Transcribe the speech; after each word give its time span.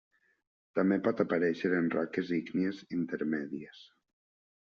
També 0.79 0.95
pot 1.07 1.19
aparèixer 1.23 1.71
en 1.81 1.91
roques 1.95 2.33
ígnies 2.39 2.81
intermèdies. 3.01 3.85